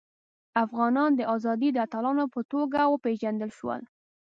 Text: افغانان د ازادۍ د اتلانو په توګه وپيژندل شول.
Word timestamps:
افغانان 0.63 1.11
د 1.15 1.21
ازادۍ 1.35 1.69
د 1.73 1.77
اتلانو 1.85 2.25
په 2.33 2.41
توګه 2.51 2.81
وپيژندل 2.93 3.51
شول. 3.57 3.81